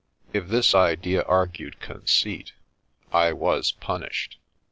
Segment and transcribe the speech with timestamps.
[0.33, 2.53] ''If this idea argued conceit,
[3.13, 4.39] I was punished.